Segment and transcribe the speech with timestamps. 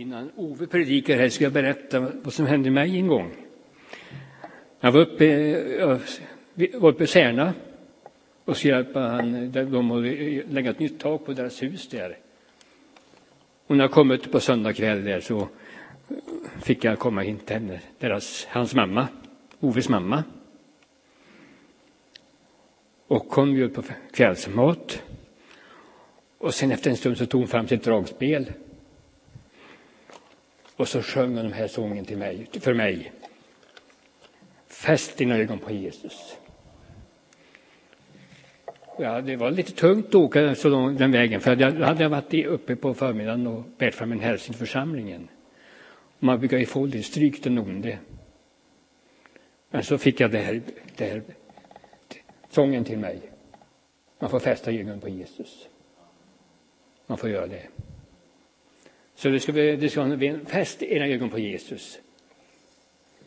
[0.00, 3.36] Innan Ove predikar här ska jag berätta vad som hände mig en gång.
[4.80, 6.00] Jag var uppe, jag
[6.74, 7.54] var uppe i Särna
[8.44, 10.02] och så hjälpa han, dem att
[10.52, 12.18] lägga ett nytt tak på deras hus där.
[13.66, 15.48] Och när jag kom ut på söndag kväll där så
[16.62, 19.08] fick jag komma in till henne, deras, hans mamma,
[19.60, 20.24] Oves mamma.
[23.06, 23.82] Och hon bjöd på
[24.12, 25.02] kvällsmat.
[26.38, 28.52] Och sen efter en stund så tog hon fram sitt dragspel.
[30.80, 33.12] Och så sjöng hon den här sången till mig, för mig.
[34.66, 36.36] Fäst dina ögon på Jesus.
[38.98, 42.46] Ja, det var lite tungt att åka så lång, den vägen, för jag hade varit
[42.46, 45.28] uppe på förmiddagen och bett fram en hälsning till församlingen.
[46.18, 47.98] Man brukar ju få det stryk den onde.
[49.70, 50.62] Men så fick jag det här,
[50.96, 51.22] det här
[52.50, 53.20] sången till mig.
[54.18, 55.68] Man får fästa ögonen på Jesus.
[57.06, 57.68] Man får göra det.
[59.20, 61.98] Så det ska, det ska fäst era ögon på Jesus.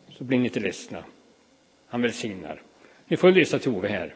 [0.08, 1.04] Så blir ni inte ledsna.
[1.86, 2.62] Han välsignar.
[3.06, 4.14] Ni får lyssna till Ove här.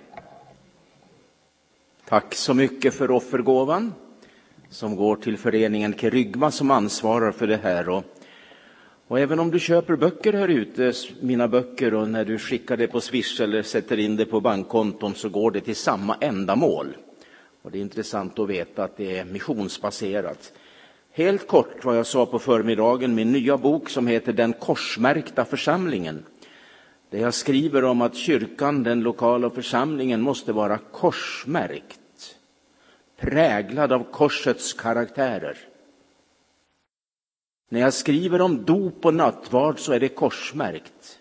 [2.05, 3.95] Tack så mycket för offergåvan
[4.71, 7.89] som går till föreningen Kerygma som ansvarar för det här.
[7.89, 8.05] Och,
[9.07, 12.87] och även om du köper böcker här ute, mina böcker, och när du skickar det
[12.87, 16.97] på Swish eller sätter in det på bankkonton så går det till samma ändamål.
[17.63, 20.53] Och det är intressant att veta att det är missionsbaserat.
[21.19, 26.25] Helt kort vad jag sa på förmiddagen, min nya bok som heter Den korsmärkta församlingen.
[27.11, 32.37] Där jag skriver om att kyrkan, den lokala församlingen, måste vara korsmärkt.
[33.17, 35.59] Präglad av korsets karaktärer.
[37.69, 41.19] När jag skriver om dop och nattvard så är det korsmärkt.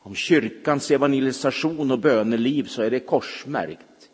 [0.00, 4.10] Om kyrkans evangelisation och böneliv så är det korsmärkt.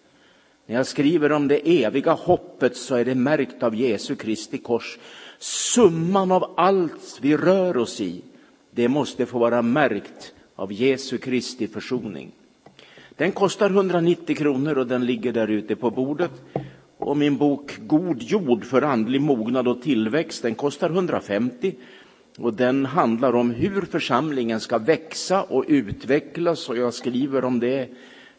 [0.66, 4.98] När jag skriver om det eviga hoppet så är det märkt av Jesu Kristi kors.
[5.44, 8.22] Summan av allt vi rör oss i,
[8.70, 12.32] det måste få vara märkt av Jesu Kristi försoning.
[13.16, 16.30] Den kostar 190 kronor och den ligger där ute på bordet.
[16.98, 21.74] Och min bok God jord för andlig mognad och tillväxt, den kostar 150.
[22.38, 27.88] Och den handlar om hur församlingen ska växa och utvecklas och jag skriver om det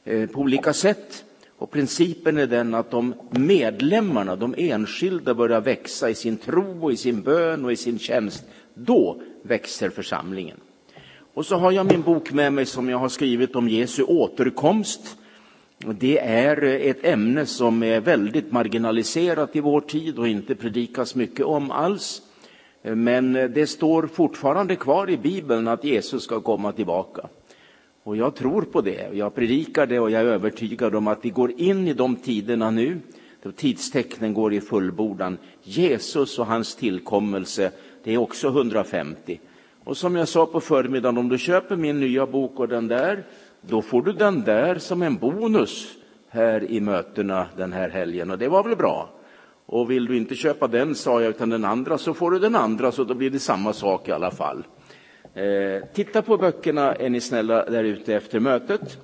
[0.04, 1.26] eh, på olika sätt.
[1.66, 6.92] Och principen är den att om medlemmarna, de enskilda, börjar växa i sin tro och
[6.92, 8.44] i sin bön och i sin tjänst,
[8.74, 10.58] då växer församlingen.
[11.34, 15.18] Och så har jag min bok med mig som jag har skrivit om Jesu återkomst.
[16.00, 21.46] Det är ett ämne som är väldigt marginaliserat i vår tid och inte predikas mycket
[21.46, 22.22] om alls.
[22.82, 27.28] Men det står fortfarande kvar i Bibeln att Jesus ska komma tillbaka.
[28.06, 31.30] Och jag tror på det, jag predikar det och jag är övertygad om att vi
[31.30, 33.00] går in i de tiderna nu,
[33.44, 35.38] då tidstecknen går i fullbordan.
[35.64, 37.72] Jesus och hans tillkommelse,
[38.04, 39.40] det är också 150.
[39.84, 43.24] Och som jag sa på förmiddagen, om du köper min nya bok och den där,
[43.62, 45.88] då får du den där som en bonus
[46.30, 48.32] här i mötena den här helgen.
[48.32, 49.10] Och det var väl bra.
[49.66, 52.56] Och vill du inte köpa den, sa jag, utan den andra, så får du den
[52.56, 54.64] andra, så då blir det samma sak i alla fall.
[55.36, 58.98] Eh, titta på böckerna är ni snälla där ute efter mötet.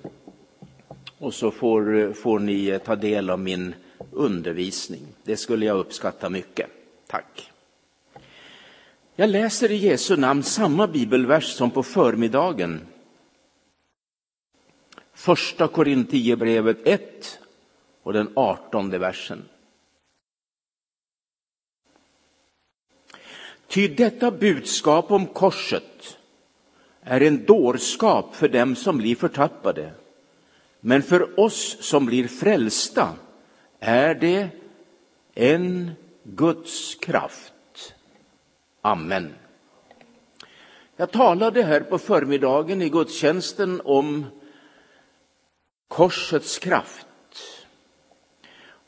[1.17, 3.75] Och så får, får ni eh, ta del av min
[4.11, 5.01] undervisning.
[5.23, 6.67] Det skulle jag uppskatta mycket.
[7.07, 7.51] Tack.
[9.15, 12.81] Jag läser i Jesu namn samma bibelvers som på förmiddagen.
[15.13, 17.39] Första Korinthierbrevet 1
[18.03, 19.43] och den artonde versen.
[23.67, 26.17] Ty detta budskap om korset
[27.03, 29.91] är en dårskap för dem som blir förtappade.
[30.79, 33.13] Men för oss som blir frälsta
[33.79, 34.49] är det
[35.35, 35.91] en
[36.23, 37.93] Guds kraft.
[38.81, 39.33] Amen.
[40.95, 44.25] Jag talade här på förmiddagen i gudstjänsten om
[45.87, 47.07] korsets kraft.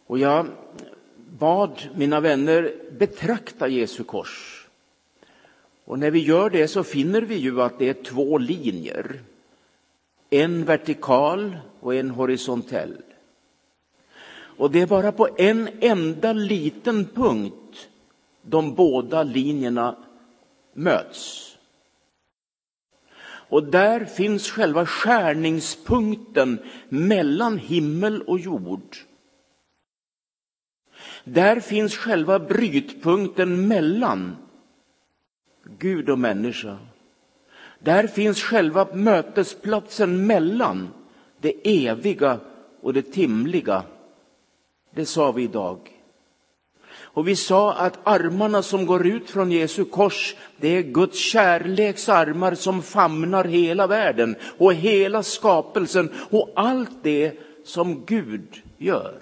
[0.07, 0.47] Och jag
[1.17, 4.62] bad mina vänner betrakta Jesu kors.
[5.85, 9.21] Och när vi gör det så finner vi ju att det är två linjer.
[10.29, 12.97] En vertikal och en horisontell.
[14.57, 17.89] Och det är bara på en enda liten punkt
[18.41, 19.95] de båda linjerna
[20.73, 21.49] möts.
[23.53, 26.59] Och där finns själva skärningspunkten
[26.89, 28.97] mellan himmel och jord.
[31.23, 34.35] Där finns själva brytpunkten mellan
[35.63, 36.77] Gud och människa.
[37.79, 40.89] Där finns själva mötesplatsen mellan
[41.41, 42.39] det eviga
[42.81, 43.83] och det timliga.
[44.95, 45.79] Det sa vi idag.
[46.95, 52.09] Och vi sa att armarna som går ut från Jesu kors, det är Guds kärleks
[52.09, 59.19] armar som famnar hela världen och hela skapelsen och allt det som Gud gör.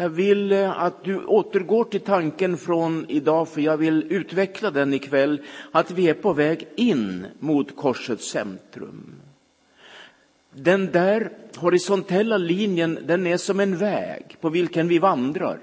[0.00, 4.94] Jag vill eh, att du återgår till tanken från idag, för jag vill utveckla den
[4.94, 5.42] ikväll,
[5.72, 9.14] att vi är på väg in mot korsets centrum.
[10.54, 15.60] Den där horisontella linjen, den är som en väg på vilken vi vandrar.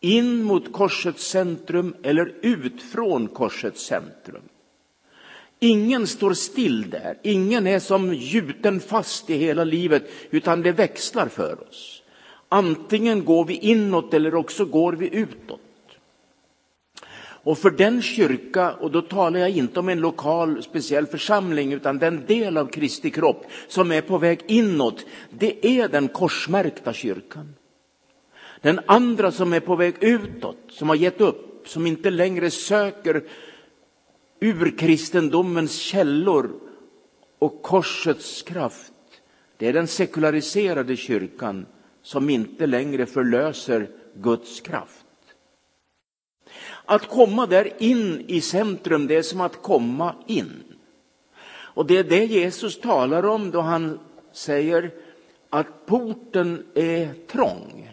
[0.00, 4.42] In mot korsets centrum eller ut från korsets centrum.
[5.58, 11.28] Ingen står still där, ingen är som gjuten fast i hela livet, utan det växlar
[11.28, 12.01] för oss.
[12.52, 15.60] Antingen går vi inåt eller också går vi utåt.
[17.44, 21.98] Och för den kyrka, och då talar jag inte om en lokal speciell församling, utan
[21.98, 27.54] den del av Kristi kropp som är på väg inåt, det är den korsmärkta kyrkan.
[28.60, 33.22] Den andra som är på väg utåt, som har gett upp, som inte längre söker
[34.40, 36.50] ur kristendomens källor
[37.38, 38.92] och korsets kraft,
[39.56, 41.66] det är den sekulariserade kyrkan
[42.02, 45.06] som inte längre förlöser Guds kraft.
[46.84, 50.62] Att komma där in i centrum, det är som att komma in.
[51.74, 53.98] Och det är det Jesus talar om då han
[54.32, 54.90] säger
[55.50, 57.90] att porten är trång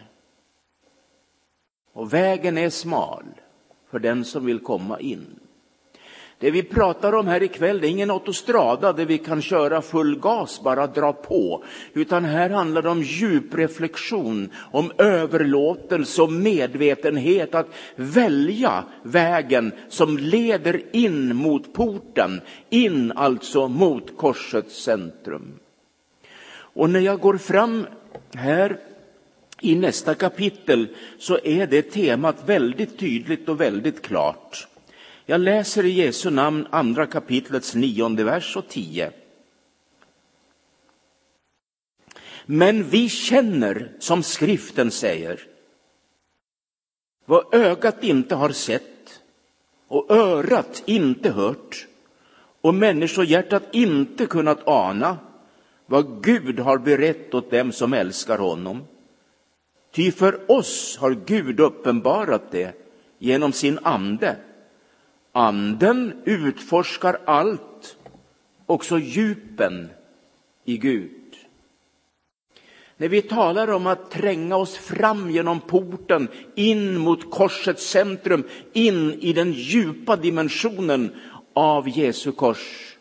[1.92, 3.24] och vägen är smal
[3.90, 5.39] för den som vill komma in.
[6.40, 10.18] Det vi pratar om här ikväll det är ingen autostrada där vi kan köra full
[10.18, 11.64] gas, bara dra på.
[11.92, 17.66] Utan här handlar det om djupreflektion, om överlåtelse och medvetenhet att
[17.96, 22.40] välja vägen som leder in mot porten,
[22.70, 25.58] in alltså mot korsets centrum.
[26.52, 27.86] Och när jag går fram
[28.34, 28.80] här
[29.60, 30.88] i nästa kapitel
[31.18, 34.66] så är det temat väldigt tydligt och väldigt klart.
[35.30, 39.12] Jag läser i Jesu namn andra kapitlets nionde vers och tio.
[42.46, 45.46] Men vi känner, som skriften säger,
[47.24, 49.20] vad ögat inte har sett
[49.88, 51.86] och örat inte hört
[52.60, 55.18] och människohjärtat inte kunnat ana
[55.86, 58.84] vad Gud har berett åt dem som älskar honom.
[59.92, 62.74] Ty för oss har Gud uppenbarat det
[63.18, 64.36] genom sin ande.
[65.32, 67.96] Anden utforskar allt,
[68.66, 69.90] också djupen
[70.64, 71.10] i Gud.
[72.96, 79.12] När vi talar om att tränga oss fram genom porten in mot korsets centrum, in
[79.12, 81.14] i den djupa dimensionen
[81.54, 82.96] av Jesu kors,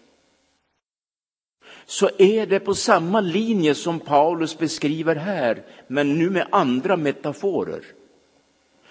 [1.86, 7.84] så är det på samma linje som Paulus beskriver här, men nu med andra metaforer.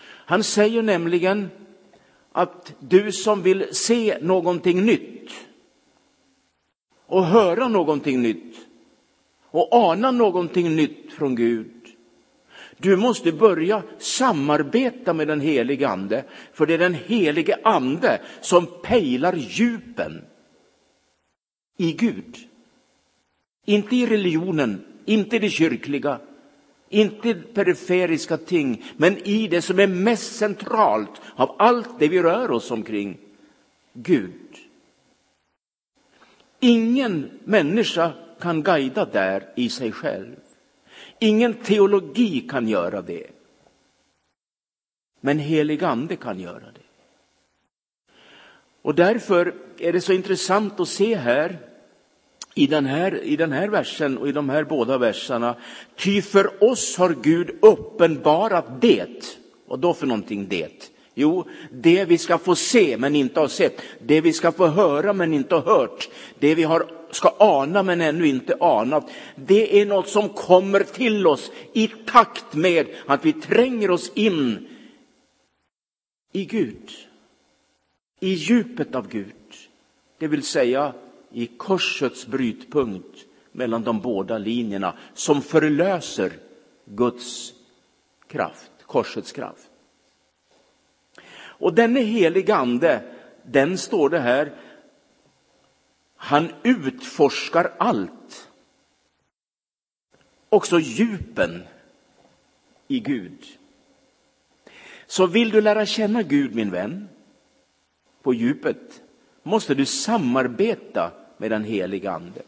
[0.04, 1.50] Han säger nämligen
[2.38, 5.30] att du som vill se någonting nytt
[7.06, 8.56] och höra någonting nytt
[9.50, 11.72] och ana någonting nytt från Gud.
[12.76, 18.66] Du måste börja samarbeta med den helige ande, för det är den helige ande som
[18.82, 20.24] pejlar djupen
[21.76, 22.36] i Gud.
[23.64, 26.20] Inte i religionen, inte i det kyrkliga,
[26.88, 32.50] inte periferiska ting, men i det som är mest centralt av allt det vi rör
[32.50, 33.18] oss omkring,
[33.92, 34.56] Gud.
[36.60, 40.36] Ingen människa kan guida där i sig själv.
[41.18, 43.26] Ingen teologi kan göra det.
[45.20, 46.80] Men helig ande kan göra det.
[48.82, 51.67] Och därför är det så intressant att se här
[52.58, 55.56] i den här, i den här versen och i de här båda verserna.
[55.96, 59.36] Ty för oss har Gud uppenbarat det.
[59.68, 60.90] Och då för någonting det?
[61.14, 65.12] Jo, det vi ska få se men inte har sett, det vi ska få höra
[65.12, 69.10] men inte har hört, det vi har, ska ana men ännu inte anat.
[69.34, 74.68] Det är något som kommer till oss i takt med att vi tränger oss in
[76.32, 76.90] i Gud,
[78.20, 79.34] i djupet av Gud.
[80.18, 80.92] Det vill säga
[81.30, 86.32] i korsets brytpunkt mellan de båda linjerna som förlöser
[86.84, 87.52] Guds
[88.26, 89.70] kraft, korsets kraft.
[91.38, 94.52] Och denne helige ande, den står det här,
[96.16, 98.48] han utforskar allt.
[100.48, 101.62] Också djupen
[102.88, 103.44] i Gud.
[105.06, 107.08] Så vill du lära känna Gud, min vän,
[108.22, 109.02] på djupet,
[109.48, 112.42] måste du samarbeta med den helige Ande.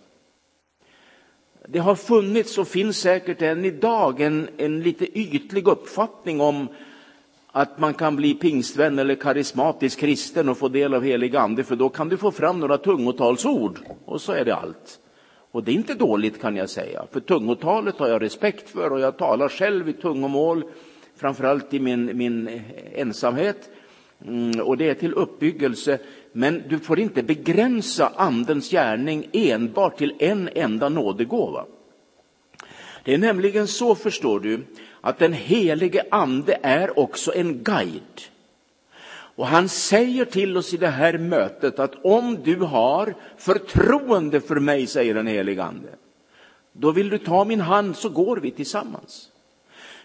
[1.68, 6.68] Det har funnits och finns säkert än idag en, en lite ytlig uppfattning om
[7.52, 11.76] att man kan bli pingstvän eller karismatisk kristen och få del av helig ande, för
[11.76, 14.98] då kan du få fram några tungotalsord och så är det allt.
[15.52, 19.00] Och det är inte dåligt kan jag säga, för tungotalet har jag respekt för och
[19.00, 20.64] jag talar själv i tungomål,
[21.16, 22.62] framförallt i min, min
[22.94, 23.70] ensamhet.
[24.26, 25.98] Mm, och det är till uppbyggelse,
[26.32, 31.64] men du får inte begränsa andens gärning enbart till en enda nådegåva.
[33.04, 34.64] Det är nämligen så, förstår du,
[35.00, 38.20] att den helige ande är också en guide.
[39.36, 44.56] Och han säger till oss i det här mötet att om du har förtroende för
[44.56, 45.88] mig, säger den helige ande,
[46.72, 49.28] då vill du ta min hand så går vi tillsammans.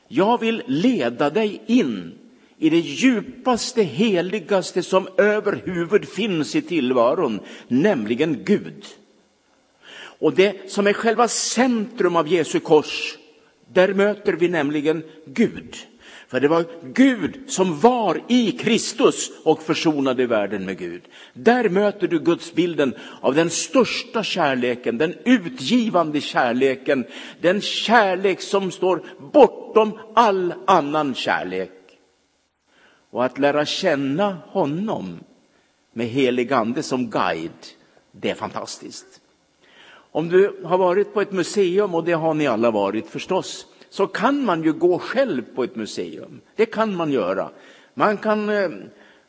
[0.08, 2.14] Jag vill leda dig in
[2.66, 8.86] i det djupaste, heligaste som överhuvud finns i tillvaron, nämligen Gud.
[10.20, 13.18] Och det som är själva centrum av Jesu kors,
[13.74, 15.76] där möter vi nämligen Gud.
[16.28, 21.02] För det var Gud som var i Kristus och försonade världen med Gud.
[21.34, 27.06] Där möter du Gudsbilden av den största kärleken, den utgivande kärleken,
[27.42, 31.85] den kärlek som står bortom all annan kärlek.
[33.16, 35.20] Och att lära känna honom
[35.94, 37.66] med helig ande som guide,
[38.12, 39.22] det är fantastiskt.
[40.12, 44.08] Om du har varit på ett museum, och det har ni alla varit förstås, så
[44.08, 46.42] kan man ju gå själv på ett museum.
[46.56, 47.50] Det kan man göra.
[47.94, 48.70] Man kan eh,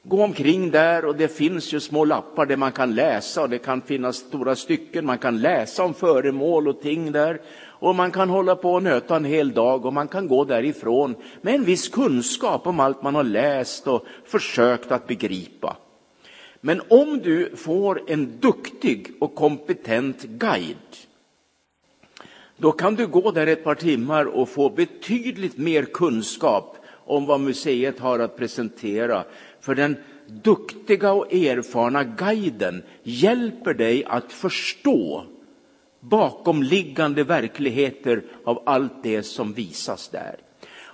[0.03, 3.59] gå omkring där och det finns ju små lappar där man kan läsa och det
[3.59, 5.07] kan finnas stora stycken.
[5.07, 7.41] Man kan läsa om föremål och ting där
[7.79, 11.15] och man kan hålla på och nöta en hel dag och man kan gå därifrån
[11.41, 15.77] med en viss kunskap om allt man har läst och försökt att begripa.
[16.61, 20.77] Men om du får en duktig och kompetent guide
[22.57, 27.41] då kan du gå där ett par timmar och få betydligt mer kunskap om vad
[27.41, 29.25] museet har att presentera.
[29.61, 35.25] För den duktiga och erfarna guiden hjälper dig att förstå
[36.11, 40.37] bakomliggande verkligheter av allt det som visas där.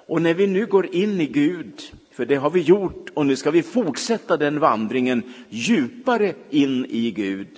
[0.07, 1.81] Och när vi nu går in i Gud,
[2.12, 7.11] för det har vi gjort och nu ska vi fortsätta den vandringen djupare in i
[7.11, 7.49] Gud,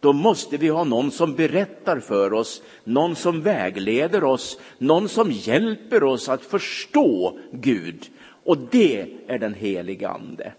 [0.00, 5.32] då måste vi ha någon som berättar för oss, någon som vägleder oss, någon som
[5.32, 8.06] hjälper oss att förstå Gud.
[8.44, 10.52] Och det är den helige Ande.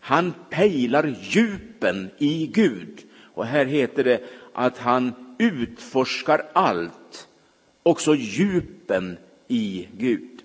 [0.00, 3.07] Han pejlar djupen i Gud.
[3.38, 4.20] Och här heter det
[4.52, 7.28] att han utforskar allt,
[7.82, 9.18] också djupen
[9.48, 10.42] i Gud.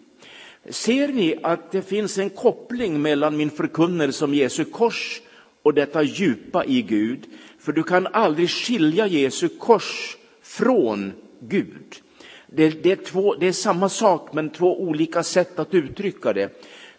[0.69, 5.21] Ser ni att det finns en koppling mellan min förkunnelse om Jesu kors
[5.63, 7.25] och detta djupa i Gud?
[7.59, 11.95] För du kan aldrig skilja Jesu kors från Gud.
[12.47, 16.49] Det, det, är två, det är samma sak, men två olika sätt att uttrycka det.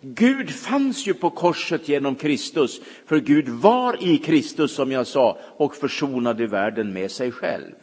[0.05, 5.39] Gud fanns ju på korset genom Kristus, för Gud var i Kristus, som jag sa,
[5.57, 7.75] och försonade världen med sig själv.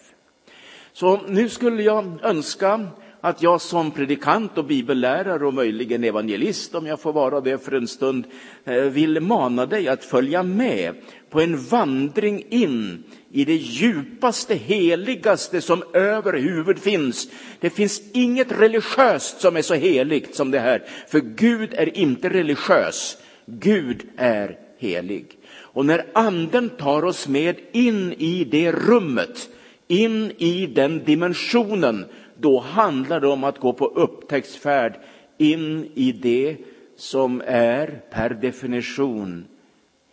[0.93, 2.87] Så nu skulle jag önska
[3.21, 7.71] att jag som predikant och bibellärare och möjligen evangelist, om jag får vara det för
[7.71, 8.25] en stund,
[8.65, 10.95] eh, vill mana dig att följa med
[11.29, 17.27] på en vandring in i det djupaste, heligaste som överhuvud finns.
[17.59, 22.29] Det finns inget religiöst som är så heligt som det här, för Gud är inte
[22.29, 23.17] religiös.
[23.45, 25.25] Gud är helig.
[25.53, 29.49] Och när anden tar oss med in i det rummet,
[29.87, 32.05] in i den dimensionen,
[32.41, 34.99] då handlar det om att gå på upptäcktsfärd
[35.37, 36.57] in i det
[36.95, 39.45] som är per definition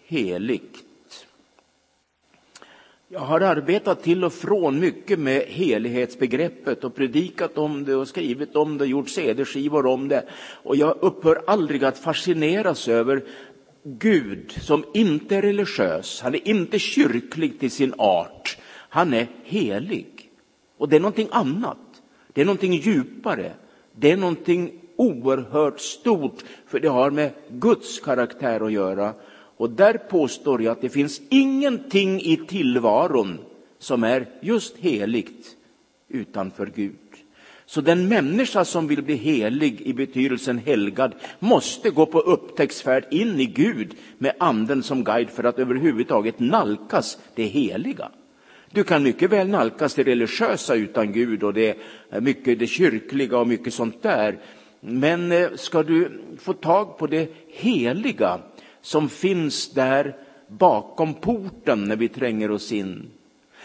[0.06, 0.84] heligt.
[3.10, 8.56] Jag har arbetat till och från mycket med helighetsbegreppet och predikat om det och skrivit
[8.56, 10.24] om det, gjort cd-skivor om det.
[10.62, 13.24] Och jag upphör aldrig att fascineras över
[13.82, 18.58] Gud som inte är religiös, han är inte kyrklig till sin art,
[18.88, 20.30] han är helig.
[20.78, 21.87] Och det är någonting annat.
[22.38, 23.52] Det är någonting djupare.
[23.92, 29.14] Det är någonting oerhört stort, för det har med Guds karaktär att göra.
[29.56, 33.38] Och där påstår jag att det finns ingenting i tillvaron
[33.78, 35.56] som är just heligt
[36.08, 36.94] utanför Gud.
[37.66, 43.40] Så den människa som vill bli helig i betydelsen helgad måste gå på upptäcktsfärd in
[43.40, 48.10] i Gud med anden som guide för att överhuvudtaget nalkas det heliga.
[48.70, 51.78] Du kan mycket väl nalkas det religiösa utan Gud och det
[52.10, 54.38] eh, mycket det kyrkliga och mycket sånt där.
[54.80, 58.40] Men eh, ska du få tag på det heliga
[58.80, 60.16] som finns där
[60.48, 63.10] bakom porten när vi tränger oss in.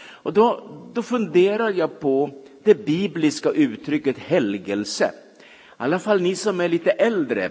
[0.06, 2.30] Och då, då funderar jag på
[2.64, 5.10] det bibliska uttrycket helgelse.
[5.14, 5.42] I
[5.76, 7.50] alla fall ni som är lite äldre,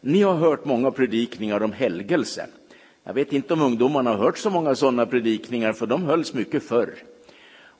[0.00, 2.46] ni har hört många predikningar om helgelse.
[3.06, 6.62] Jag vet inte om ungdomarna har hört så många sådana predikningar, för de hölls mycket
[6.62, 6.94] förr.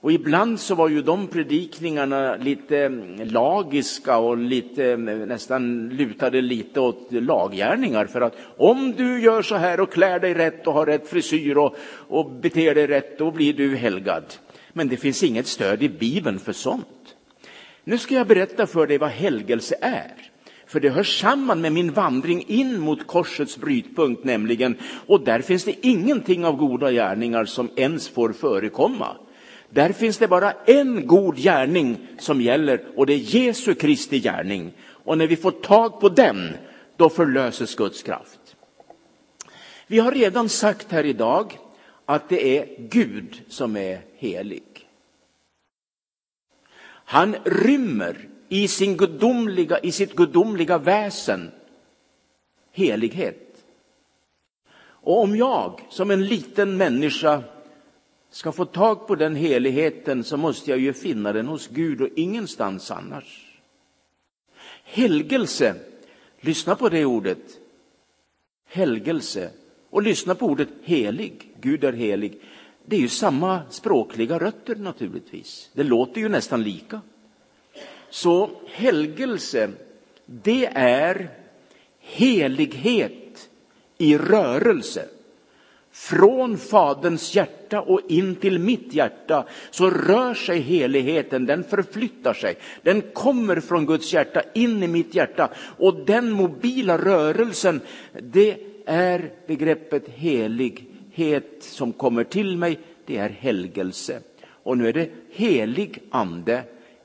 [0.00, 6.40] Och ibland så var ju de predikningarna lite mm, lagiska och lite, mm, nästan lutade
[6.40, 8.07] lite åt laggärningar.
[8.07, 11.57] För att om du gör så här och klär dig rätt och har rätt frisyr
[11.57, 11.76] och,
[12.09, 14.25] och beter dig rätt, då blir du helgad.
[14.73, 17.16] Men det finns inget stöd i Bibeln för sånt.
[17.85, 20.33] Nu ska jag berätta för dig vad helgelse är.
[20.75, 24.76] För det hör samman med min vandring in mot korsets brytpunkt nämligen.
[25.07, 29.16] Och där finns det ingenting av goda gärningar som ens får förekomma.
[29.71, 34.73] Där finns det bara en god gärning som gäller och det är Jesu Kristi gärning.
[34.81, 36.57] Och när vi får tag på den,
[36.97, 38.57] då förlöses Guds kraft.
[39.87, 41.59] Vi har redan sagt här idag
[42.07, 44.64] att det är Gud som är helig.
[47.04, 51.50] Han rymmer i, sin gudomliga, i sitt gudomliga väsen
[52.73, 53.64] helighet.
[54.82, 57.42] Och om jag som en liten människa
[58.30, 62.08] ska få tag på den heligheten så måste jag ju finna den hos Gud och
[62.16, 63.61] ingenstans annars.
[64.84, 65.75] Helgelse,
[66.40, 67.58] lyssna på det ordet.
[68.66, 69.50] Helgelse.
[69.90, 71.54] Och lyssna på ordet helig.
[71.61, 72.40] Gud är helig.
[72.87, 75.70] Det är ju samma språkliga rötter naturligtvis.
[75.73, 77.00] Det låter ju nästan lika.
[78.14, 79.71] Så helgelse,
[80.26, 81.28] det är
[82.00, 83.49] helighet
[83.99, 85.09] i rörelse.
[85.90, 92.56] Från Faderns hjärta och in till mitt hjärta så rör sig heligheten, den förflyttar sig.
[92.83, 95.50] Den kommer från Guds hjärta in i mitt hjärta.
[95.78, 97.80] Och den mobila rörelsen,
[98.12, 98.56] det
[98.87, 104.21] är begreppet helighet som kommer till mig, det är helgelse.
[104.47, 106.62] Och nu är det helig ande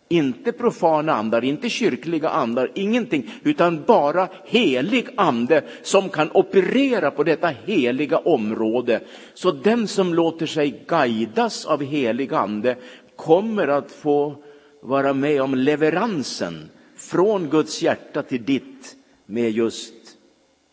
[0.10, 7.24] inte profana andar, inte kyrkliga andar, ingenting, utan bara helig ande som kan operera på
[7.24, 9.02] detta heliga område.
[9.34, 12.76] Så den som låter sig guidas av helig ande
[13.16, 14.36] kommer att få
[14.82, 19.94] vara med om leveransen från Guds hjärta till ditt med just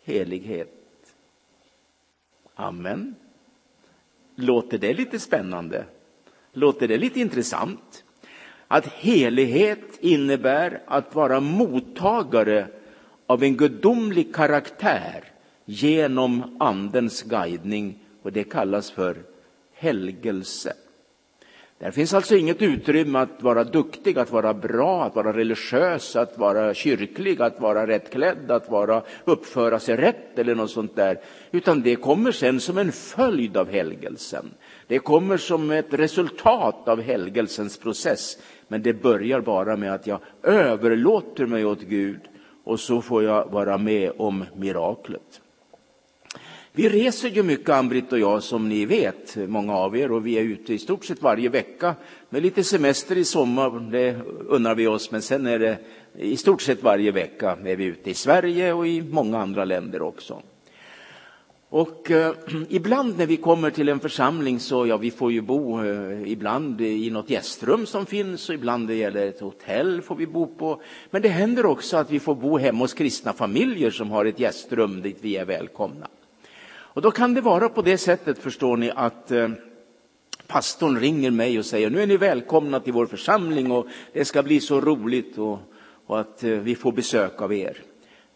[0.04, 0.72] helighet.
[2.54, 3.14] Amen.
[4.34, 5.84] Låter det lite spännande?
[6.52, 8.04] Låter det lite intressant?
[8.68, 12.66] Att helighet innebär att vara mottagare
[13.26, 15.24] av en gudomlig karaktär
[15.64, 19.16] genom andens guidning och det kallas för
[19.72, 20.72] helgelse.
[21.78, 26.38] Där finns alltså inget utrymme att vara duktig, att vara bra, att vara religiös, att
[26.38, 31.20] vara kyrklig, att vara rättklädd, att vara, uppföra sig rätt eller något sånt där.
[31.50, 34.50] Utan det kommer sen som en följd av helgelsen.
[34.86, 38.38] Det kommer som ett resultat av helgelsens process.
[38.68, 42.20] Men det börjar bara med att jag överlåter mig åt Gud
[42.64, 45.40] och så får jag vara med om miraklet.
[46.76, 50.38] Vi reser ju mycket, Ann-Britt och jag, som ni vet, många av er, och vi
[50.38, 51.94] är ute i stort sett varje vecka.
[52.28, 55.78] Med lite semester i sommar, det unnar vi oss, men sen är det
[56.18, 60.02] i stort sett varje vecka är vi ute i Sverige och i många andra länder
[60.02, 60.42] också.
[61.68, 62.34] Och eh,
[62.68, 66.80] ibland när vi kommer till en församling så, ja, vi får ju bo eh, ibland
[66.80, 70.82] i något gästrum som finns och ibland det gäller ett hotell får vi bo på.
[71.10, 74.40] Men det händer också att vi får bo hemma hos kristna familjer som har ett
[74.40, 76.08] gästrum dit vi är välkomna.
[76.96, 79.48] Och då kan det vara på det sättet, förstår ni, att eh,
[80.46, 84.42] pastorn ringer mig och säger nu är ni välkomna till vår församling och det ska
[84.42, 85.58] bli så roligt och,
[86.06, 87.76] och att eh, vi får besök av er.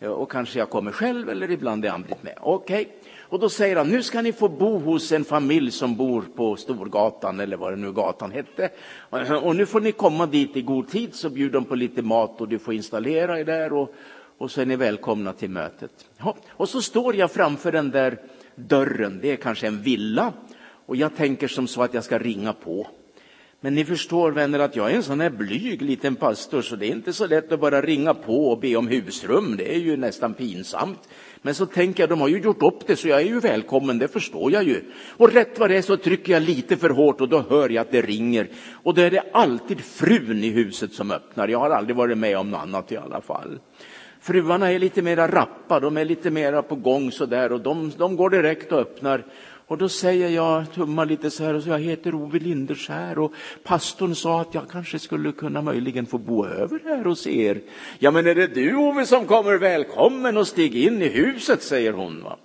[0.01, 2.35] Och kanske jag kommer själv eller ibland är Ann-Britt med.
[2.41, 2.83] Okej.
[2.83, 2.93] Okay.
[3.21, 6.57] Och då säger han, nu ska ni få bo hos en familj som bor på
[6.57, 8.71] Storgatan eller vad det nu gatan hette.
[9.43, 12.41] Och nu får ni komma dit i god tid så bjuder de på lite mat
[12.41, 13.95] och du får installera er där och,
[14.39, 15.91] och så är ni välkomna till mötet.
[16.19, 18.19] Ja, och så står jag framför den där
[18.55, 20.33] dörren, det är kanske en villa
[20.87, 22.87] och jag tänker som så att jag ska ringa på.
[23.63, 26.87] Men ni förstår vänner att jag är en sån här blyg liten pastor så det
[26.87, 29.57] är inte så lätt att bara ringa på och be om husrum.
[29.57, 31.09] Det är ju nästan pinsamt.
[31.43, 33.99] Men så tänker jag, de har ju gjort upp det så jag är ju välkommen,
[33.99, 34.83] det förstår jag ju.
[35.17, 37.83] Och rätt vad det är så trycker jag lite för hårt och då hör jag
[37.83, 38.49] att det ringer.
[38.73, 41.49] Och då är det alltid frun i huset som öppnar.
[41.49, 43.59] Jag har aldrig varit med om något annat i alla fall.
[44.21, 48.17] Fruarna är lite mera rappa, de är lite mera på gång sådär och de, de
[48.17, 49.25] går direkt och öppnar.
[49.67, 53.33] Och då säger jag, tummar lite så här, och så jag heter Ove Linderskär och
[53.65, 57.61] pastorn sa att jag kanske skulle kunna möjligen få bo över här hos er.
[57.99, 59.59] Ja, men är det du Ove som kommer?
[59.59, 62.23] Välkommen och stig in i huset, säger hon.
[62.23, 62.37] Va?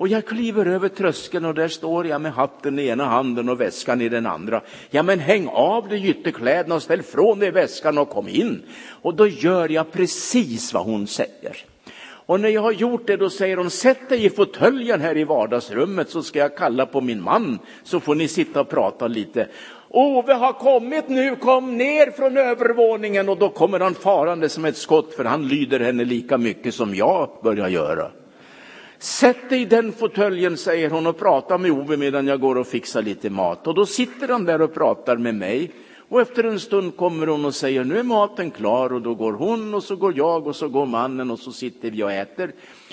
[0.00, 3.60] Och jag kliver över tröskeln och där står jag med hatten i ena handen och
[3.60, 4.60] väskan i den andra.
[4.90, 8.62] Ja, men häng av dig ytterkläderna och ställ från dig väskan och kom in.
[9.02, 11.56] Och då gör jag precis vad hon säger.
[12.02, 15.24] Och när jag har gjort det då säger hon, sätt dig i fåtöljen här i
[15.24, 19.48] vardagsrummet så ska jag kalla på min man så får ni sitta och prata lite.
[19.88, 24.76] Ove har kommit nu, kom ner från övervåningen och då kommer han farande som ett
[24.76, 28.10] skott för han lyder henne lika mycket som jag börjar göra.
[29.02, 32.66] Sätt dig i den fåtöljen, säger hon och prata med Ove medan jag går och
[32.66, 33.66] fixar lite mat.
[33.66, 35.70] Och då sitter han där och pratar med mig.
[36.08, 39.32] Och efter en stund kommer hon och säger nu är maten klar och då går
[39.32, 42.52] hon och så går jag och så går mannen och så sitter vi och äter.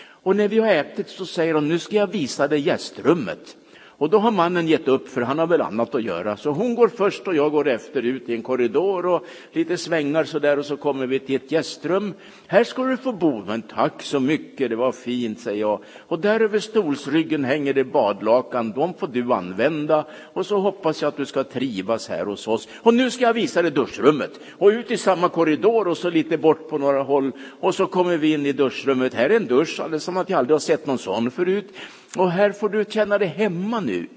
[0.10, 3.57] Och när vi har ätit så säger hon nu ska jag visa dig gästrummet.
[4.00, 6.38] Och då har mannen gett upp för han har väl annat att göra.
[6.38, 10.24] Så hon går först och jag går efter ut i en korridor och lite svängar
[10.24, 12.14] så där och så kommer vi till ett gästrum.
[12.48, 13.44] Här ska du få bo.
[13.46, 15.80] Men tack så mycket, det var fint säger jag.
[16.08, 20.06] Och där över stolsryggen hänger det badlakan, de får du använda.
[20.34, 22.68] Och så hoppas jag att du ska trivas här hos oss.
[22.82, 24.40] Och nu ska jag visa dig duschrummet.
[24.52, 27.32] Och ut i samma korridor och så lite bort på några håll.
[27.60, 29.14] Och så kommer vi in i duschrummet.
[29.14, 31.74] Här är en dusch, alldeles som att jag aldrig har sett någon sån förut.
[32.16, 34.08] Och här får du känna dig hemma nu.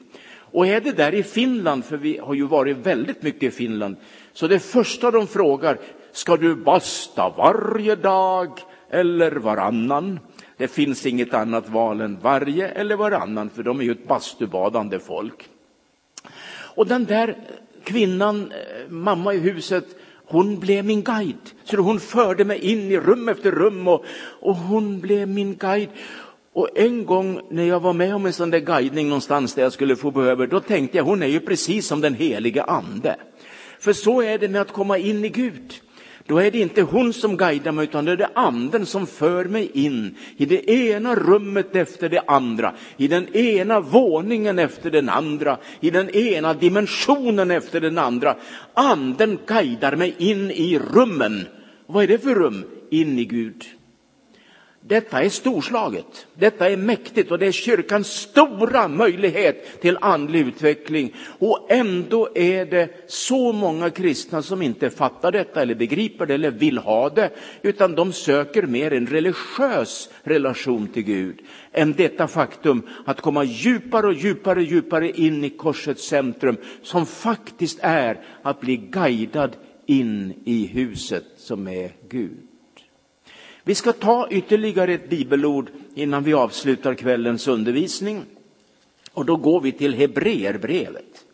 [0.53, 3.96] Och är det där i Finland, för vi har ju varit väldigt mycket i Finland,
[4.33, 5.79] så det första de frågar,
[6.12, 8.59] ska du basta varje dag
[8.90, 10.20] eller varannan?
[10.57, 14.98] Det finns inget annat val än varje eller varannan, för de är ju ett bastubadande
[14.98, 15.48] folk.
[16.53, 17.37] Och den där
[17.85, 19.85] kvinnan, eh, mamma i huset,
[20.31, 21.50] hon blev min guide.
[21.64, 24.05] Så hon förde mig in i rum efter rum och,
[24.40, 25.88] och hon blev min guide.
[26.52, 29.72] Och en gång när jag var med om en sån där guidning någonstans där jag
[29.72, 33.16] skulle få behöver, då tänkte jag hon är ju precis som den heliga ande.
[33.78, 35.74] För så är det med att komma in i Gud.
[36.26, 39.44] Då är det inte hon som guidar mig utan det är det anden som för
[39.44, 45.08] mig in i det ena rummet efter det andra, i den ena våningen efter den
[45.08, 48.36] andra, i den ena dimensionen efter den andra.
[48.74, 51.46] Anden guidar mig in i rummen.
[51.86, 52.64] Vad är det för rum?
[52.90, 53.64] In i Gud.
[54.90, 61.14] Detta är storslaget, detta är mäktigt och det är kyrkans stora möjlighet till andlig utveckling.
[61.38, 66.50] Och ändå är det så många kristna som inte fattar detta eller begriper det eller
[66.50, 67.31] vill ha det,
[67.62, 71.40] utan de söker mer en religiös relation till Gud
[71.72, 77.79] än detta faktum att komma djupare och djupare, djupare in i korsets centrum som faktiskt
[77.83, 82.49] är att bli guidad in i huset som är Gud.
[83.70, 88.24] Vi ska ta ytterligare ett bibelord innan vi avslutar kvällens undervisning.
[89.12, 91.24] Och då går vi till Hebreerbrevet.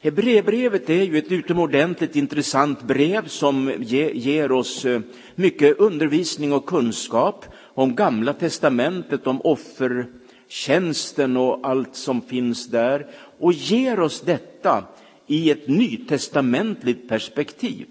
[0.00, 5.00] Hebreerbrevet är ju ett utomordentligt intressant brev som ger oss eh,
[5.34, 13.06] mycket undervisning och kunskap om Gamla testamentet, om offertjänsten och allt som finns där
[13.38, 14.84] och ger oss detta
[15.26, 17.86] i ett nytestamentligt perspektiv.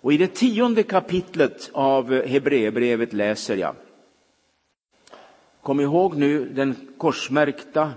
[0.00, 3.74] Och i det tionde kapitlet av Hebreerbrevet läser jag.
[5.62, 7.92] Kom ihåg nu den korsmärkta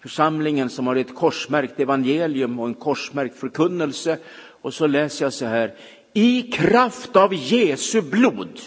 [0.00, 4.18] församlingen som har ett korsmärkt evangelium och en korsmärkt förkunnelse.
[4.62, 5.74] Och så läser jag så här.
[6.12, 8.60] I kraft av Jesu blod.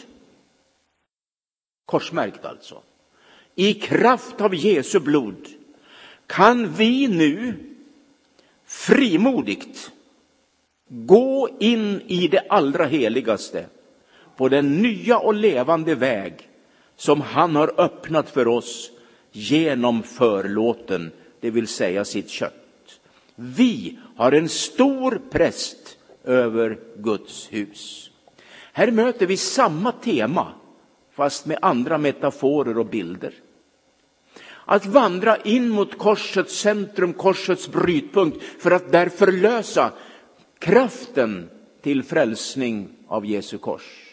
[1.85, 2.81] Korsmärkt alltså.
[3.55, 5.47] I kraft av Jesu blod
[6.27, 7.53] kan vi nu
[8.65, 9.91] frimodigt
[10.93, 13.65] Gå in i det allra heligaste
[14.37, 16.33] på den nya och levande väg
[16.95, 18.91] som han har öppnat för oss
[19.31, 22.99] genom förlåten, det vill säga sitt kött.
[23.35, 28.09] Vi har en stor präst över Guds hus.
[28.73, 30.47] Här möter vi samma tema,
[31.11, 33.33] fast med andra metaforer och bilder.
[34.65, 39.91] Att vandra in mot korsets centrum, korsets brytpunkt, för att där förlösa
[40.61, 41.49] kraften
[41.81, 44.07] till frälsning av Jesu kors.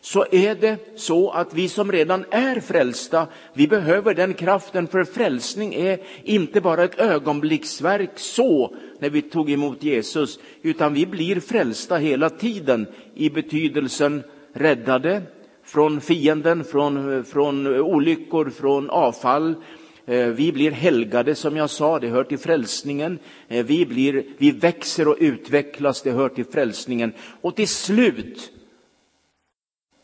[0.00, 5.04] Så är det så att vi som redan är frälsta, vi behöver den kraften för
[5.04, 11.40] frälsning är inte bara ett ögonblicksverk så när vi tog emot Jesus, utan vi blir
[11.40, 14.22] frälsta hela tiden i betydelsen
[14.54, 15.22] räddade
[15.64, 21.98] från fienden, från, från olyckor, från avfall, Eh, Eh, vi blir helgade som jag sa,
[21.98, 23.18] det hör till frälsningen.
[23.48, 27.12] Eh, vi, blir, vi växer och utvecklas, det hör till frälsningen.
[27.40, 28.52] Och till slut,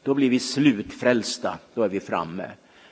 [0.02, 2.50] då blir vi slutfrälsta, då är vi framme.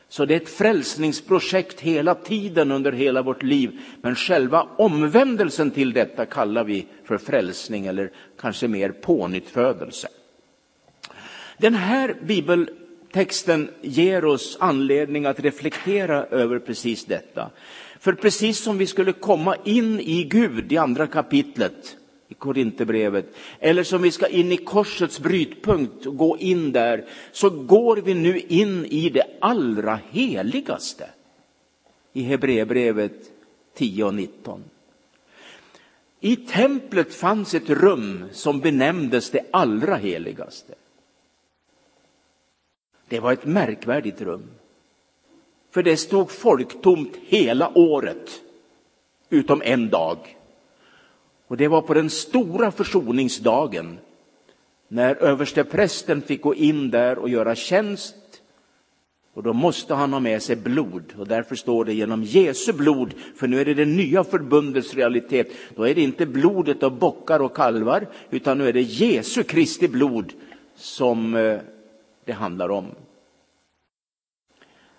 [0.09, 3.81] Så det är ett frälsningsprojekt hela tiden under hela vårt liv.
[4.03, 10.09] Men själva omvändelsen till detta kallar vi för frälsning eller kanske mer pånyttfödelse.
[11.59, 12.71] Den här bibel
[13.13, 17.51] texten ger oss anledning att reflektera över precis detta.
[18.01, 21.97] För precis som vi skulle komma in i Gud i andra kapitlet
[22.29, 27.51] i Korinthierbrevet, eller som vi ska in i korsets brytpunkt och gå in där, så
[27.51, 31.09] går vi nu in i det allra heligaste
[32.13, 33.31] i Hebreerbrevet
[33.75, 34.65] 10 och 19.
[36.21, 40.75] I templet fanns ett rum som benämndes det allra heligaste.
[43.09, 44.51] Det var ett märkvärdigt rum.
[45.71, 48.31] För det stod folktomt hela året,
[49.31, 50.19] utom en dag.
[51.47, 53.99] Och det var på den stora försoningsdagen,
[54.89, 58.17] när översteprästen fick gå in där och göra tjänst.
[59.35, 63.15] Och då måste han ha med sig blod, och därför står det genom Jesu blod,
[63.37, 65.53] för nu är det det nya förbundets realitet.
[65.75, 69.89] Då är det inte blodet av bockar och kalvar, utan nu är det Jesu Kristi
[69.89, 70.33] blod
[70.77, 71.61] som eh,
[72.27, 72.95] det handlar om.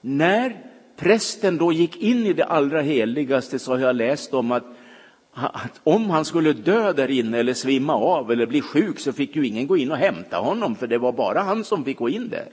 [0.02, 0.58] När
[0.96, 4.64] prästen då gick in i det allra heligaste så har jag läst om att,
[5.34, 9.36] att om han skulle dö där inne eller svimma av eller bli sjuk så fick
[9.36, 12.10] ju ingen gå in och hämta honom för det var bara han som fick gå
[12.10, 12.50] in där.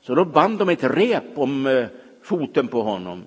[0.00, 1.86] Så då band de ett rep om eh,
[2.22, 3.26] foten på honom,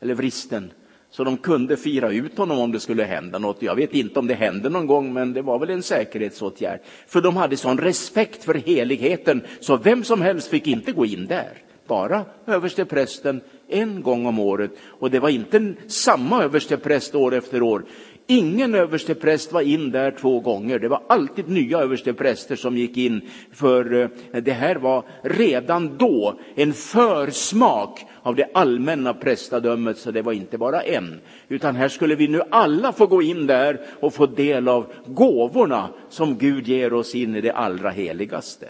[0.00, 0.70] eller vristen,
[1.12, 3.62] så de kunde fira ut honom om det skulle hända något.
[3.62, 6.80] Jag vet inte om det hände någon gång, men det var väl en säkerhetsåtgärd.
[7.06, 11.26] För de hade sån respekt för heligheten, så vem som helst fick inte gå in
[11.26, 14.70] där bara översteprästen en gång om året.
[15.00, 17.84] Och det var inte samma överstepräst år efter år.
[18.26, 20.78] Ingen överstepräst var in där två gånger.
[20.78, 23.20] Det var alltid nya överstepräster som gick in.
[23.52, 29.98] För eh, det här var redan då en försmak av det allmänna prästadömet.
[29.98, 31.20] Så det var inte bara en.
[31.48, 35.88] Utan här skulle vi nu alla få gå in där och få del av gåvorna
[36.08, 38.68] som Gud ger oss in i det allra heligaste.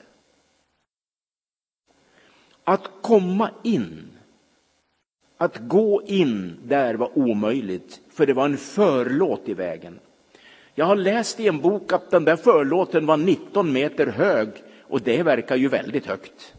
[2.64, 4.08] Att komma in,
[5.36, 9.98] att gå in där var omöjligt, för det var en förlåt i vägen.
[10.74, 14.48] Jag har läst i en bok att den där förlåten var 19 meter hög
[14.80, 16.54] och det verkar ju väldigt högt.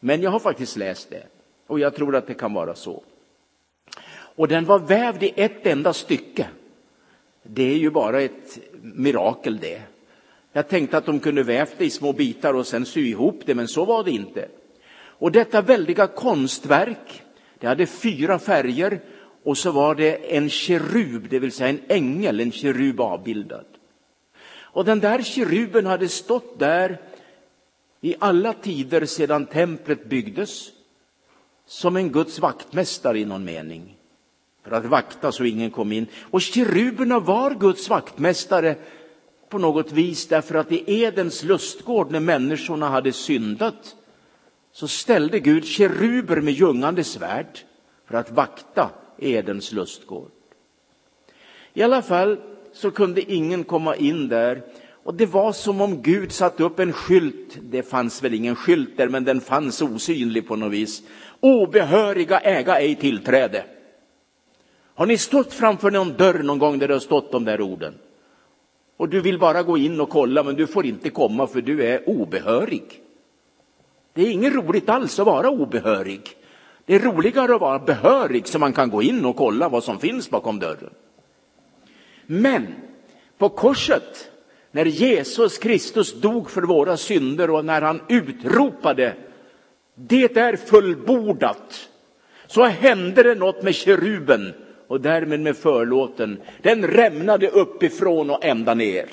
[0.00, 1.22] Men jag har faktiskt läst det
[1.66, 3.02] och jag tror att det kan vara så.
[4.10, 6.48] Och den var vävd i ett enda stycke.
[7.42, 9.82] Det är ju bara ett mirakel det.
[10.52, 13.54] Jag tänkte att de kunde vävt det i små bitar och sen sy ihop det,
[13.54, 14.48] men så var det inte.
[14.98, 17.22] Och detta väldiga konstverk,
[17.58, 19.00] det hade fyra färger
[19.48, 23.64] och så var det en kerub, det vill säga en ängel, en kerub avbildad.
[24.58, 27.00] Och den där keruben hade stått där
[28.00, 30.68] i alla tider sedan templet byggdes
[31.66, 33.96] som en Guds vaktmästare i någon mening.
[34.64, 36.06] För att vakta så ingen kom in.
[36.30, 38.76] Och keruberna var Guds vaktmästare
[39.48, 43.96] på något vis därför att i Edens lustgård när människorna hade syndat
[44.72, 47.58] så ställde Gud keruber med ljungande svärd
[48.06, 50.30] för att vakta Edens lustgård.
[51.74, 52.36] I alla fall
[52.72, 54.62] så kunde ingen komma in där
[55.08, 57.58] och det var som om Gud satt upp en skylt.
[57.62, 61.02] Det fanns väl ingen skylt där, men den fanns osynlig på något vis.
[61.40, 63.64] Obehöriga äga ej tillträde.
[64.94, 67.94] Har ni stått framför någon dörr någon gång där det har stått de där orden?
[68.96, 71.84] Och du vill bara gå in och kolla, men du får inte komma för du
[71.84, 73.02] är obehörig.
[74.12, 76.22] Det är inget roligt alls att vara obehörig.
[76.88, 79.98] Det är roligare att vara behörig så man kan gå in och kolla vad som
[79.98, 80.90] finns bakom dörren.
[82.26, 82.66] Men
[83.38, 84.30] på korset,
[84.70, 89.14] när Jesus Kristus dog för våra synder och när han utropade
[89.94, 91.88] det är fullbordat,
[92.46, 94.54] så hände det något med keruben
[94.86, 96.40] och därmed med förlåten.
[96.62, 99.08] Den rämnade uppifrån och ända ner.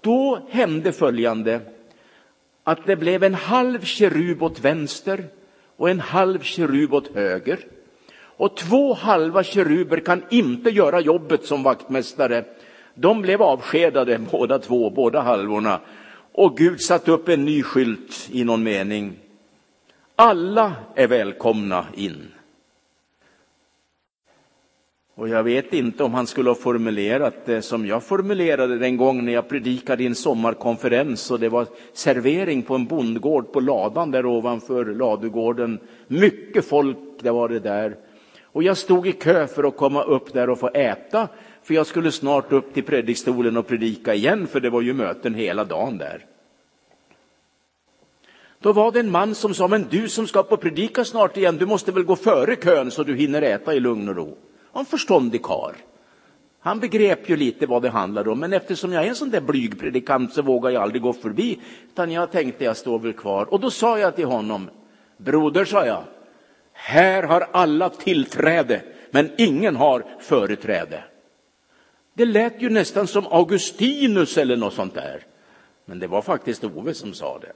[0.00, 1.60] Då hände följande
[2.64, 5.24] att det blev en halv kerub åt vänster
[5.76, 7.58] och en halv kerub åt höger.
[8.36, 12.44] Och två halva keruber kan inte göra jobbet som vaktmästare.
[12.94, 15.80] De blev avskedade båda två, båda halvorna.
[16.32, 19.16] Och Gud satte upp en ny skylt i någon mening.
[20.16, 22.32] Alla är välkomna in.
[25.16, 29.24] Och jag vet inte om han skulle ha formulerat det som jag formulerade den gång
[29.24, 34.10] när jag predikade i en sommarkonferens och det var servering på en bondgård på ladan
[34.10, 35.78] där ovanför ladugården.
[36.06, 37.96] Mycket folk, det var det där.
[38.42, 41.28] Och jag stod i kö för att komma upp där och få äta,
[41.62, 45.34] för jag skulle snart upp till predikstolen och predika igen, för det var ju möten
[45.34, 46.24] hela dagen där.
[48.60, 51.56] Då var det en man som sa, men du som ska på predika snart igen,
[51.56, 54.36] du måste väl gå före kön så du hinner äta i lugn och ro
[54.80, 55.76] en förståndig kar.
[56.60, 59.40] Han begrep ju lite vad det handlade om, men eftersom jag är en sån där
[59.40, 61.60] blyg predikant så vågar jag aldrig gå förbi,
[61.92, 63.44] utan jag tänkte jag står väl kvar.
[63.44, 64.70] Och då sa jag till honom,
[65.16, 66.04] broder, sa jag,
[66.72, 71.04] här har alla tillträde, men ingen har företräde.
[72.14, 75.26] Det lät ju nästan som Augustinus eller något sånt där.
[75.84, 77.52] Men det var faktiskt Ove som sa det.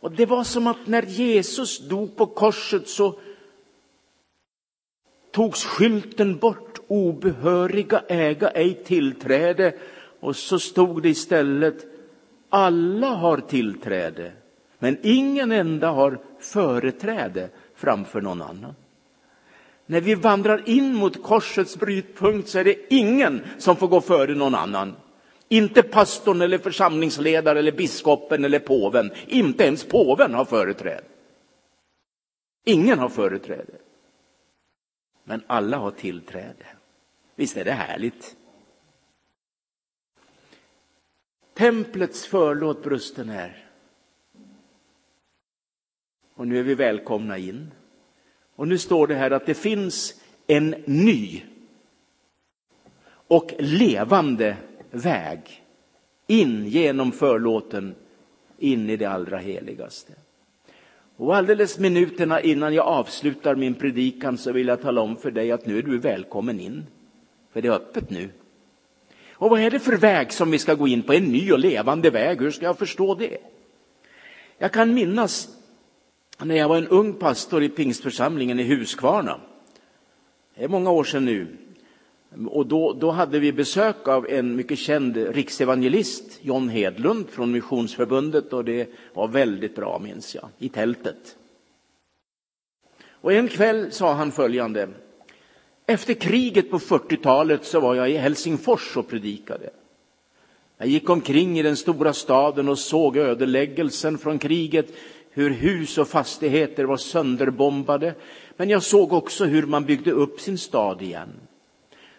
[0.00, 3.14] Och det var som att när Jesus dog på korset så
[5.36, 9.74] togs skylten bort, obehöriga äga ej tillträde,
[10.20, 11.86] och så stod det istället,
[12.48, 14.32] alla har tillträde,
[14.78, 18.74] men ingen enda har företräde framför någon annan.
[19.86, 24.34] När vi vandrar in mot korsets brytpunkt så är det ingen som får gå före
[24.34, 24.96] någon annan.
[25.48, 29.10] Inte pastorn eller församlingsledaren eller biskopen eller påven.
[29.26, 31.04] Inte ens påven har företräde.
[32.64, 33.72] Ingen har företräde.
[35.28, 36.66] Men alla har tillträde.
[37.34, 38.36] Visst är det härligt?
[41.54, 43.70] Templets förlåt brusten är.
[46.34, 47.74] Och nu är vi välkomna in.
[48.56, 51.42] Och nu står det här att det finns en ny
[53.06, 54.56] och levande
[54.90, 55.64] väg
[56.26, 57.94] in genom förlåten
[58.58, 60.12] in i det allra heligaste.
[61.16, 65.52] Och alldeles minuterna innan jag avslutar min predikan så vill jag tala om för dig
[65.52, 66.86] att nu är du välkommen in.
[67.52, 68.30] För det är öppet nu.
[69.32, 71.12] Och vad är det för väg som vi ska gå in på?
[71.12, 72.40] En ny och levande väg.
[72.40, 73.38] Hur ska jag förstå det?
[74.58, 75.48] Jag kan minnas
[76.38, 79.40] när jag var en ung pastor i pingstförsamlingen i Huskvarna.
[80.54, 81.56] Det är många år sedan nu.
[82.46, 88.52] Och då, då hade vi besök av en mycket känd riksevangelist, John Hedlund från Missionsförbundet
[88.52, 91.36] och det var väldigt bra minns jag, i tältet.
[93.08, 94.88] Och en kväll sa han följande.
[95.86, 99.70] Efter kriget på 40-talet så var jag i Helsingfors och predikade.
[100.78, 104.86] Jag gick omkring i den stora staden och såg ödeläggelsen från kriget,
[105.30, 108.14] hur hus och fastigheter var sönderbombade.
[108.56, 111.28] Men jag såg också hur man byggde upp sin stad igen.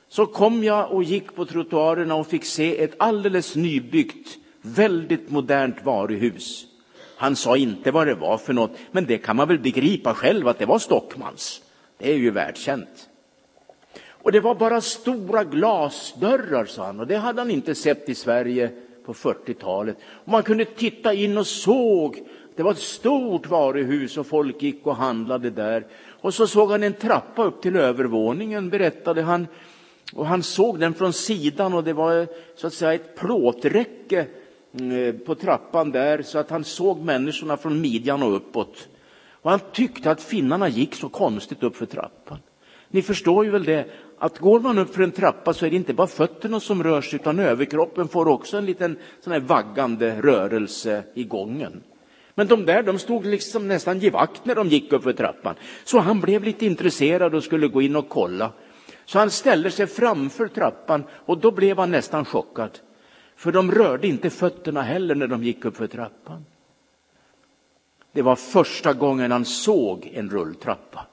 [0.10, 5.86] Så kom jag och gick på trottoarerna och fick se ett alldeles nybyggt, väldigt modernt
[5.86, 6.66] varuhus.
[7.18, 10.48] Han sa inte vad det var för något, men det kan man väl begripa själv
[10.48, 11.62] att det var Stockmans.
[11.98, 13.10] Det är ju världskänt.
[14.10, 18.16] Och det var bara stora glasdörrar, sa han, och det hade han inte sett i
[18.16, 18.72] Sverige
[19.06, 19.98] på 40-talet.
[20.26, 24.96] Man kunde titta in och såg, det var ett stort varuhus och folk gick och
[24.96, 25.86] handlade där.
[26.22, 29.48] Och så såg han en trappa upp till övervåningen, berättade han.
[30.14, 34.28] Och han såg den från sidan och det var så att säga ett plåträcke
[34.80, 38.88] mm, eh, på trappan där så att han såg människorna från midjan och uppåt.
[39.32, 42.40] Och han tyckte att finnarna gick så konstigt upp för trappan.
[42.90, 43.86] Ni förstår ju väl det,
[44.20, 47.02] att går man upp för en trappa så är det inte bara fötterna som rör
[47.02, 51.82] sig utan överkroppen får också en liten sån här vaggande rörelse i gången.
[52.36, 55.56] Men de där, de stod liksom nästan givakt när de gick upp för trappan.
[55.84, 58.52] Så han blev lite intresserad och skulle gå in och kolla.
[59.08, 62.80] Så han ställde sig framför trappan och då blev han nästan chockad.
[63.36, 66.46] För de rörde inte fötterna heller när de gick upp för trappan.
[68.12, 71.06] Det var första gången han såg en rulltrappa.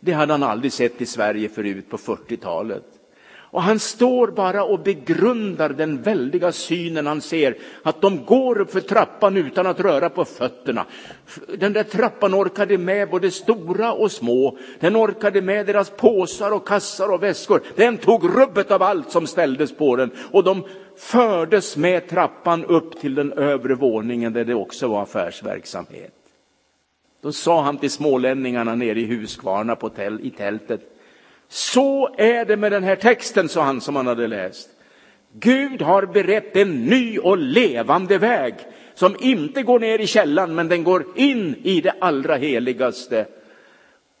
[0.00, 2.99] Det hade han aldrig sett i Sverige förut på 40-talet.
[3.52, 8.70] Och han står bara och begrundar den väldiga synen han ser, att de går upp
[8.70, 10.86] för trappan utan att röra på fötterna.
[11.58, 14.58] Den där trappan orkade med både stora och små.
[14.80, 17.62] Den orkade med deras påsar och kassar och väskor.
[17.76, 20.64] Den tog rubbet av allt som ställdes på den och de
[20.96, 26.14] fördes med trappan upp till den övre våningen där det också var affärsverksamhet.
[27.22, 30.80] Då sa han till smålänningarna nere i Huskvarna på täl, i tältet,
[31.52, 34.68] så är det med den här texten, sa han som han hade läst.
[35.32, 38.54] Gud har berett en ny och levande väg
[38.94, 43.26] som inte går ner i källan, men den går in i det allra heligaste.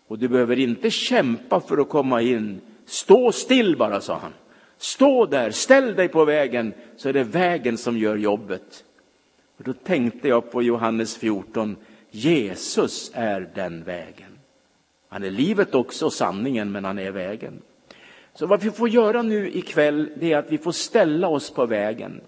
[0.08, 2.60] Och du behöver inte kämpa för att komma in.
[2.86, 4.32] Stå still bara, sa han.
[4.78, 8.84] Stå där, ställ dig på vägen, så är det vägen som gör jobbet.
[9.58, 11.76] Och då tänkte jag på Johannes 14.
[12.10, 14.29] Jesus är den vägen.
[15.10, 17.62] Han är livet också och sanningen, men han är vägen.
[18.34, 21.66] Så vad vi får göra nu ikväll, det är att vi får ställa oss på
[21.66, 22.20] vägen.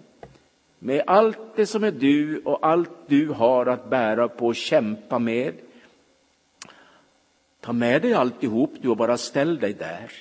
[0.79, 5.19] Med allt det som är du och allt du har att bära på och kämpa
[5.19, 5.53] med.
[7.61, 10.11] Ta med dig alltihop du och bara ställ dig där.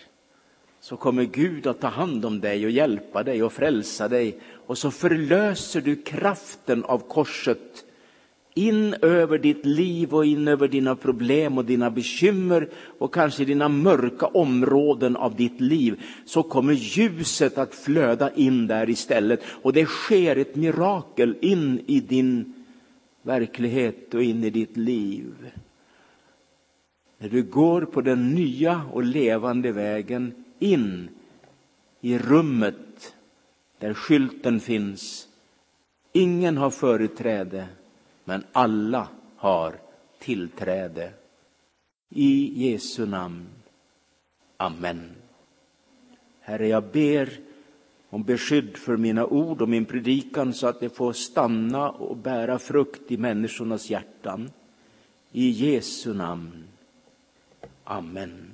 [0.80, 4.40] Så kommer Gud att ta hand om dig och hjälpa dig och frälsa dig.
[4.66, 7.84] Och så förlöser du kraften av korset
[8.55, 13.68] in över ditt liv och in över dina problem och dina bekymmer och kanske dina
[13.68, 19.86] mörka områden av ditt liv så kommer ljuset att flöda in där istället och det
[19.86, 22.55] sker ett mirakel in i din
[23.22, 25.34] verklighet och in i ditt liv.
[27.18, 31.09] När du går på den nya och levande vägen in
[32.00, 33.14] i rummet
[33.78, 35.28] där skylten finns.
[36.12, 37.66] Ingen har företräde
[38.24, 39.74] men alla har
[40.18, 41.12] tillträde.
[42.08, 43.46] I Jesu namn.
[44.56, 45.10] Amen.
[46.40, 47.40] Herre, jag ber
[48.10, 52.58] om beskydd för mina ord och min predikan så att det får stanna och bära
[52.58, 54.50] frukt i människornas hjärtan.
[55.32, 56.64] I Jesu namn.
[57.84, 58.51] Amen.